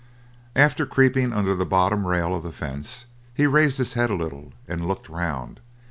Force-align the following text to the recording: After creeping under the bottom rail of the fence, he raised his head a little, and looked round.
After 0.55 0.87
creeping 0.87 1.31
under 1.31 1.53
the 1.53 1.63
bottom 1.63 2.07
rail 2.07 2.33
of 2.33 2.41
the 2.41 2.51
fence, 2.51 3.05
he 3.35 3.45
raised 3.45 3.77
his 3.77 3.93
head 3.93 4.09
a 4.09 4.15
little, 4.15 4.51
and 4.67 4.87
looked 4.87 5.07
round. 5.09 5.59